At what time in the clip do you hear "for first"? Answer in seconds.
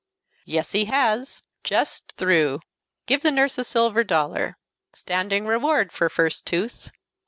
5.91-6.47